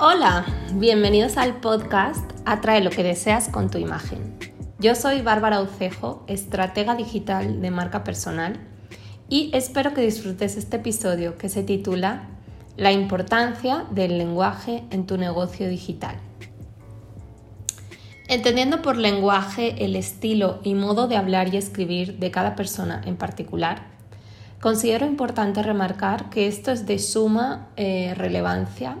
Hola, 0.00 0.46
bienvenidos 0.74 1.36
al 1.36 1.56
podcast 1.56 2.30
Atrae 2.44 2.84
lo 2.84 2.90
que 2.90 3.02
deseas 3.02 3.48
con 3.48 3.68
tu 3.68 3.78
imagen. 3.78 4.38
Yo 4.78 4.94
soy 4.94 5.22
Bárbara 5.22 5.60
Ucejo, 5.60 6.22
estratega 6.28 6.94
digital 6.94 7.60
de 7.60 7.72
marca 7.72 8.04
personal 8.04 8.60
y 9.28 9.50
espero 9.54 9.94
que 9.94 10.02
disfrutes 10.02 10.56
este 10.56 10.76
episodio 10.76 11.36
que 11.36 11.48
se 11.48 11.64
titula 11.64 12.28
La 12.76 12.92
importancia 12.92 13.86
del 13.90 14.18
lenguaje 14.18 14.84
en 14.90 15.04
tu 15.04 15.18
negocio 15.18 15.68
digital. 15.68 16.14
Entendiendo 18.28 18.82
por 18.82 18.96
lenguaje 18.96 19.84
el 19.84 19.96
estilo 19.96 20.60
y 20.62 20.74
modo 20.74 21.08
de 21.08 21.16
hablar 21.16 21.52
y 21.52 21.56
escribir 21.56 22.20
de 22.20 22.30
cada 22.30 22.54
persona 22.54 23.02
en 23.04 23.16
particular, 23.16 23.82
considero 24.60 25.06
importante 25.06 25.60
remarcar 25.60 26.30
que 26.30 26.46
esto 26.46 26.70
es 26.70 26.86
de 26.86 27.00
suma 27.00 27.66
eh, 27.74 28.14
relevancia 28.16 28.96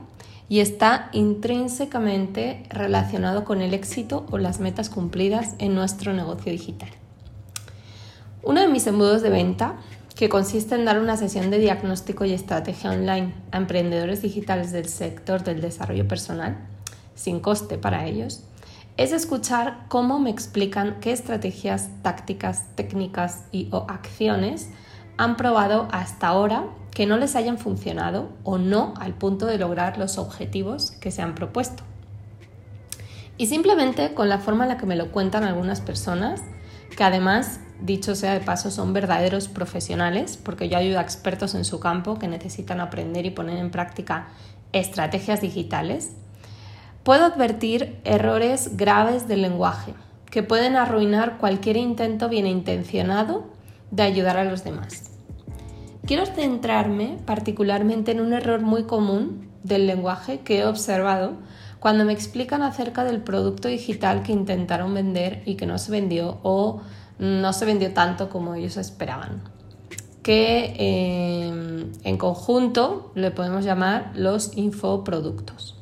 y 0.48 0.60
está 0.60 1.10
intrínsecamente 1.12 2.64
relacionado 2.70 3.44
con 3.44 3.60
el 3.60 3.74
éxito 3.74 4.26
o 4.30 4.38
las 4.38 4.60
metas 4.60 4.88
cumplidas 4.88 5.54
en 5.58 5.74
nuestro 5.74 6.12
negocio 6.12 6.50
digital. 6.50 6.88
Uno 8.42 8.60
de 8.60 8.68
mis 8.68 8.86
embudos 8.86 9.22
de 9.22 9.30
venta, 9.30 9.76
que 10.14 10.28
consiste 10.28 10.74
en 10.74 10.84
dar 10.84 10.98
una 10.98 11.16
sesión 11.16 11.50
de 11.50 11.58
diagnóstico 11.58 12.24
y 12.24 12.32
estrategia 12.32 12.90
online 12.90 13.34
a 13.52 13.58
emprendedores 13.58 14.22
digitales 14.22 14.72
del 14.72 14.88
sector 14.88 15.44
del 15.44 15.60
desarrollo 15.60 16.08
personal, 16.08 16.56
sin 17.14 17.40
coste 17.40 17.78
para 17.78 18.06
ellos, 18.06 18.42
es 18.96 19.12
escuchar 19.12 19.84
cómo 19.88 20.18
me 20.18 20.30
explican 20.30 20.98
qué 21.00 21.12
estrategias, 21.12 21.90
tácticas, 22.02 22.74
técnicas 22.74 23.44
y 23.52 23.68
o 23.70 23.86
acciones 23.88 24.70
han 25.18 25.36
probado 25.36 25.88
hasta 25.90 26.28
ahora 26.28 26.64
que 26.92 27.06
no 27.06 27.16
les 27.16 27.36
hayan 27.36 27.58
funcionado 27.58 28.30
o 28.44 28.56
no 28.56 28.94
al 28.98 29.14
punto 29.14 29.46
de 29.46 29.58
lograr 29.58 29.98
los 29.98 30.16
objetivos 30.16 30.92
que 30.92 31.10
se 31.10 31.22
han 31.22 31.34
propuesto. 31.34 31.82
Y 33.36 33.46
simplemente 33.46 34.14
con 34.14 34.28
la 34.28 34.38
forma 34.38 34.64
en 34.64 34.70
la 34.70 34.78
que 34.78 34.86
me 34.86 34.96
lo 34.96 35.12
cuentan 35.12 35.44
algunas 35.44 35.80
personas, 35.80 36.40
que 36.96 37.04
además, 37.04 37.60
dicho 37.80 38.14
sea 38.14 38.32
de 38.32 38.40
paso, 38.40 38.70
son 38.70 38.92
verdaderos 38.92 39.48
profesionales, 39.48 40.38
porque 40.42 40.68
yo 40.68 40.78
ayudo 40.78 40.98
a 40.98 41.02
expertos 41.02 41.54
en 41.54 41.64
su 41.64 41.78
campo 41.78 42.18
que 42.18 42.26
necesitan 42.26 42.80
aprender 42.80 43.26
y 43.26 43.30
poner 43.30 43.58
en 43.58 43.70
práctica 43.70 44.28
estrategias 44.72 45.40
digitales, 45.40 46.12
puedo 47.04 47.24
advertir 47.24 48.00
errores 48.04 48.76
graves 48.76 49.28
del 49.28 49.42
lenguaje 49.42 49.94
que 50.30 50.42
pueden 50.42 50.76
arruinar 50.76 51.38
cualquier 51.38 51.76
intento 51.76 52.28
bien 52.28 52.46
intencionado 52.46 53.57
de 53.90 54.02
ayudar 54.02 54.36
a 54.36 54.44
los 54.44 54.64
demás. 54.64 55.10
Quiero 56.06 56.24
centrarme 56.26 57.18
particularmente 57.26 58.12
en 58.12 58.20
un 58.20 58.32
error 58.32 58.60
muy 58.60 58.84
común 58.84 59.48
del 59.62 59.86
lenguaje 59.86 60.40
que 60.40 60.60
he 60.60 60.64
observado 60.64 61.34
cuando 61.80 62.04
me 62.04 62.12
explican 62.12 62.62
acerca 62.62 63.04
del 63.04 63.20
producto 63.20 63.68
digital 63.68 64.22
que 64.22 64.32
intentaron 64.32 64.94
vender 64.94 65.42
y 65.44 65.54
que 65.56 65.66
no 65.66 65.78
se 65.78 65.92
vendió 65.92 66.38
o 66.42 66.80
no 67.18 67.52
se 67.52 67.64
vendió 67.64 67.92
tanto 67.92 68.28
como 68.28 68.54
ellos 68.54 68.76
esperaban. 68.76 69.42
Que 70.22 70.74
eh, 70.78 71.92
en 72.04 72.16
conjunto 72.16 73.12
le 73.14 73.30
podemos 73.30 73.64
llamar 73.64 74.12
los 74.14 74.56
infoproductos. 74.56 75.76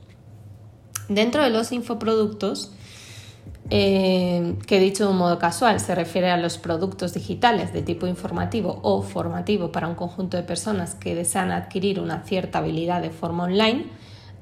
Dentro 1.09 1.43
de 1.43 1.51
los 1.51 1.73
infoproductos 1.73 2.73
eh, 3.69 4.57
que 4.67 4.79
dicho 4.79 5.05
de 5.05 5.11
un 5.11 5.19
modo 5.19 5.39
casual 5.39 5.81
se 5.81 5.95
refiere 5.95 6.31
a 6.31 6.37
los 6.37 6.57
productos 6.57 7.15
digitales 7.15 7.73
de 7.73 7.83
tipo 7.83 8.07
informativo 8.07 8.79
o 8.83 9.03
formativo 9.03 9.73
para 9.73 9.89
un 9.89 9.97
conjunto 9.97 10.37
de 10.37 10.45
personas 10.45 10.95
que 10.95 11.17
desean 11.17 11.51
adquirir 11.51 11.99
una 11.99 12.23
cierta 12.23 12.59
habilidad 12.59 13.03
de 13.03 13.11
forma 13.11 13.45
online, 13.45 13.87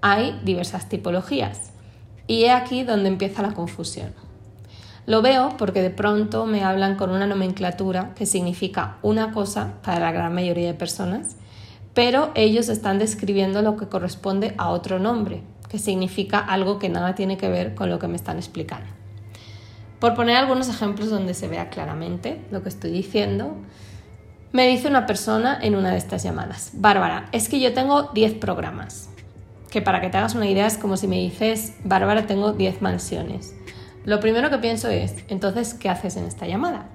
hay 0.02 0.38
diversas 0.44 0.88
tipologías. 0.88 1.72
Y 2.26 2.44
he 2.44 2.50
aquí 2.50 2.82
donde 2.82 3.08
empieza 3.08 3.42
la 3.42 3.52
confusión. 3.52 4.12
Lo 5.06 5.22
veo 5.22 5.50
porque 5.58 5.82
de 5.82 5.90
pronto 5.90 6.46
me 6.46 6.64
hablan 6.64 6.96
con 6.96 7.10
una 7.10 7.26
nomenclatura 7.26 8.14
que 8.14 8.26
significa 8.26 8.98
una 9.02 9.32
cosa 9.32 9.74
para 9.82 10.00
la 10.00 10.12
gran 10.12 10.34
mayoría 10.34 10.66
de 10.66 10.74
personas, 10.74 11.36
pero 11.92 12.30
ellos 12.34 12.68
están 12.68 12.98
describiendo 12.98 13.62
lo 13.62 13.76
que 13.76 13.88
corresponde 13.88 14.54
a 14.58 14.70
otro 14.70 14.98
nombre, 14.98 15.42
que 15.68 15.78
significa 15.78 16.38
algo 16.38 16.78
que 16.78 16.88
nada 16.88 17.14
tiene 17.14 17.36
que 17.36 17.48
ver 17.48 17.74
con 17.74 17.90
lo 17.90 17.98
que 17.98 18.08
me 18.08 18.16
están 18.16 18.38
explicando. 18.38 19.03
Por 20.04 20.14
poner 20.14 20.36
algunos 20.36 20.68
ejemplos 20.68 21.08
donde 21.08 21.32
se 21.32 21.48
vea 21.48 21.70
claramente 21.70 22.38
lo 22.50 22.62
que 22.62 22.68
estoy 22.68 22.90
diciendo, 22.90 23.56
me 24.52 24.68
dice 24.68 24.86
una 24.86 25.06
persona 25.06 25.58
en 25.62 25.74
una 25.74 25.92
de 25.92 25.96
estas 25.96 26.22
llamadas, 26.22 26.72
Bárbara, 26.74 27.30
es 27.32 27.48
que 27.48 27.58
yo 27.58 27.72
tengo 27.72 28.10
10 28.12 28.34
programas, 28.34 29.08
que 29.70 29.80
para 29.80 30.02
que 30.02 30.10
te 30.10 30.18
hagas 30.18 30.34
una 30.34 30.46
idea 30.46 30.66
es 30.66 30.76
como 30.76 30.98
si 30.98 31.08
me 31.08 31.16
dices, 31.16 31.72
Bárbara, 31.84 32.26
tengo 32.26 32.52
10 32.52 32.82
mansiones. 32.82 33.54
Lo 34.04 34.20
primero 34.20 34.50
que 34.50 34.58
pienso 34.58 34.90
es, 34.90 35.14
entonces, 35.28 35.72
¿qué 35.72 35.88
haces 35.88 36.18
en 36.18 36.26
esta 36.26 36.46
llamada? 36.46 36.90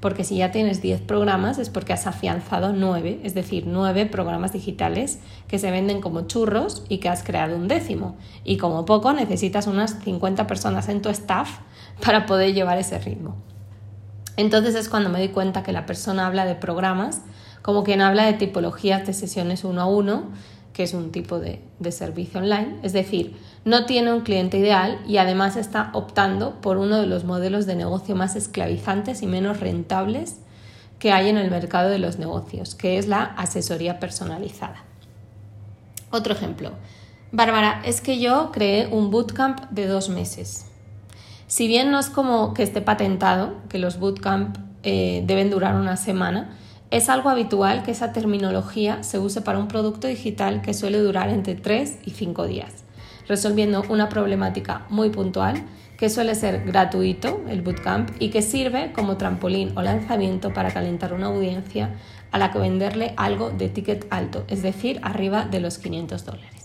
Porque 0.00 0.24
si 0.24 0.36
ya 0.36 0.50
tienes 0.50 0.80
10 0.80 1.02
programas 1.02 1.58
es 1.58 1.68
porque 1.68 1.92
has 1.92 2.06
afianzado 2.06 2.72
9, 2.72 3.20
es 3.22 3.34
decir, 3.34 3.64
9 3.66 4.06
programas 4.06 4.52
digitales 4.52 5.20
que 5.46 5.58
se 5.58 5.70
venden 5.70 6.00
como 6.00 6.22
churros 6.22 6.84
y 6.88 6.98
que 6.98 7.08
has 7.08 7.22
creado 7.22 7.56
un 7.56 7.68
décimo. 7.68 8.16
Y 8.42 8.56
como 8.56 8.86
poco 8.86 9.12
necesitas 9.12 9.66
unas 9.66 9.98
50 10.02 10.46
personas 10.46 10.88
en 10.88 11.02
tu 11.02 11.10
staff 11.10 11.58
para 12.02 12.26
poder 12.26 12.54
llevar 12.54 12.78
ese 12.78 12.98
ritmo. 12.98 13.36
Entonces 14.36 14.74
es 14.74 14.88
cuando 14.88 15.10
me 15.10 15.18
doy 15.18 15.28
cuenta 15.28 15.62
que 15.62 15.72
la 15.72 15.84
persona 15.84 16.26
habla 16.26 16.46
de 16.46 16.54
programas 16.54 17.20
como 17.62 17.84
quien 17.84 18.00
habla 18.00 18.24
de 18.24 18.32
tipologías 18.34 19.06
de 19.06 19.12
sesiones 19.12 19.64
uno 19.64 19.82
a 19.82 19.86
uno, 19.86 20.24
que 20.72 20.82
es 20.82 20.94
un 20.94 21.12
tipo 21.12 21.38
de, 21.38 21.60
de, 21.78 21.92
servicio 21.92 22.40
online, 22.40 22.78
es 22.82 22.92
decir, 22.92 23.36
no 23.64 23.86
tiene 23.86 24.12
un 24.12 24.20
cliente 24.20 24.58
ideal 24.58 25.00
y 25.06 25.16
además 25.16 25.56
está 25.56 25.90
optando 25.92 26.60
por 26.60 26.78
uno 26.78 26.98
de 26.98 27.06
los 27.06 27.24
modelos 27.24 27.66
de 27.66 27.74
negocio 27.74 28.14
más 28.14 28.36
esclavizantes 28.36 29.22
y 29.22 29.26
menos 29.26 29.60
rentables 29.60 30.36
que 31.00 31.12
hay 31.12 31.28
en 31.28 31.38
el 31.38 31.50
mercado 31.50 31.88
de 31.88 31.98
los 31.98 32.18
negocios, 32.18 32.74
que 32.74 32.98
es 32.98 33.08
la 33.08 33.24
asesoría 33.24 33.98
personalizada. 33.98 34.84
Otro 36.10 36.34
ejemplo. 36.34 36.72
Bárbara, 37.32 37.82
es 37.84 38.00
que 38.00 38.18
yo 38.20 38.50
creé 38.52 38.88
un 38.88 39.10
bootcamp 39.10 39.70
de 39.70 39.86
dos 39.86 40.08
meses. 40.08 40.66
Si 41.46 41.66
bien 41.68 41.90
no 41.90 41.98
es 41.98 42.10
como 42.10 42.54
que 42.54 42.62
esté 42.62 42.80
patentado, 42.80 43.54
que 43.68 43.78
los 43.78 43.98
bootcamp 43.98 44.56
eh, 44.82 45.22
deben 45.26 45.50
durar 45.50 45.74
una 45.74 45.96
semana, 45.96 46.56
es 46.90 47.08
algo 47.08 47.30
habitual 47.30 47.82
que 47.84 47.92
esa 47.92 48.12
terminología 48.12 49.02
se 49.02 49.18
use 49.18 49.40
para 49.40 49.58
un 49.58 49.68
producto 49.68 50.08
digital 50.08 50.60
que 50.60 50.74
suele 50.74 50.98
durar 50.98 51.28
entre 51.28 51.54
3 51.54 51.98
y 52.04 52.10
5 52.10 52.46
días, 52.46 52.84
resolviendo 53.28 53.84
una 53.88 54.08
problemática 54.08 54.86
muy 54.90 55.10
puntual 55.10 55.62
que 55.96 56.08
suele 56.08 56.34
ser 56.34 56.64
gratuito, 56.64 57.42
el 57.48 57.62
bootcamp, 57.62 58.10
y 58.18 58.30
que 58.30 58.42
sirve 58.42 58.90
como 58.92 59.18
trampolín 59.18 59.76
o 59.76 59.82
lanzamiento 59.82 60.52
para 60.52 60.72
calentar 60.72 61.12
una 61.12 61.26
audiencia 61.26 61.94
a 62.32 62.38
la 62.38 62.50
que 62.50 62.58
venderle 62.58 63.12
algo 63.16 63.50
de 63.50 63.68
ticket 63.68 64.06
alto, 64.10 64.44
es 64.48 64.62
decir, 64.62 64.98
arriba 65.02 65.44
de 65.44 65.60
los 65.60 65.78
500 65.78 66.24
dólares. 66.24 66.59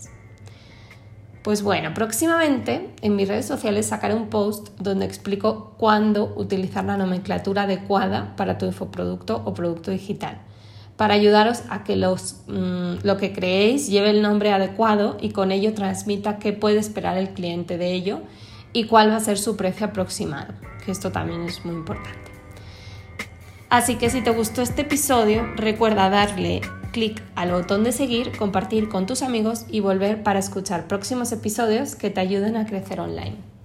Pues 1.46 1.62
bueno, 1.62 1.94
próximamente 1.94 2.90
en 3.02 3.14
mis 3.14 3.28
redes 3.28 3.46
sociales 3.46 3.86
sacaré 3.86 4.16
un 4.16 4.30
post 4.30 4.70
donde 4.80 5.06
explico 5.06 5.74
cuándo 5.76 6.34
utilizar 6.34 6.84
la 6.84 6.96
nomenclatura 6.96 7.62
adecuada 7.62 8.34
para 8.34 8.58
tu 8.58 8.66
infoproducto 8.66 9.42
o 9.44 9.54
producto 9.54 9.92
digital, 9.92 10.40
para 10.96 11.14
ayudaros 11.14 11.62
a 11.68 11.84
que 11.84 11.94
mm, 11.94 13.06
lo 13.06 13.16
que 13.16 13.32
creéis 13.32 13.86
lleve 13.86 14.10
el 14.10 14.22
nombre 14.22 14.52
adecuado 14.52 15.18
y 15.20 15.30
con 15.30 15.52
ello 15.52 15.72
transmita 15.72 16.40
qué 16.40 16.52
puede 16.52 16.80
esperar 16.80 17.16
el 17.16 17.28
cliente 17.28 17.78
de 17.78 17.92
ello 17.92 18.22
y 18.72 18.86
cuál 18.86 19.10
va 19.10 19.16
a 19.16 19.20
ser 19.20 19.38
su 19.38 19.56
precio 19.56 19.86
aproximado, 19.86 20.52
que 20.84 20.90
esto 20.90 21.12
también 21.12 21.42
es 21.42 21.64
muy 21.64 21.76
importante. 21.76 22.32
Así 23.68 23.94
que 23.94 24.10
si 24.10 24.20
te 24.20 24.30
gustó 24.30 24.62
este 24.62 24.82
episodio, 24.82 25.46
recuerda 25.54 26.10
darle 26.10 26.60
clic 26.96 27.22
al 27.34 27.52
botón 27.52 27.84
de 27.84 27.92
seguir, 27.92 28.34
compartir 28.38 28.88
con 28.88 29.04
tus 29.04 29.20
amigos 29.20 29.66
y 29.68 29.80
volver 29.80 30.22
para 30.22 30.38
escuchar 30.38 30.88
próximos 30.88 31.30
episodios 31.30 31.94
que 31.94 32.08
te 32.08 32.20
ayuden 32.20 32.56
a 32.56 32.64
crecer 32.64 33.00
online. 33.00 33.55